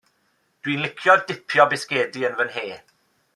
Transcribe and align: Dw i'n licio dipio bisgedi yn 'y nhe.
Dw 0.61 0.71
i'n 0.75 0.81
licio 0.85 1.15
dipio 1.31 1.67
bisgedi 1.75 2.27
yn 2.31 2.43
'y 2.43 2.49
nhe. 2.55 2.81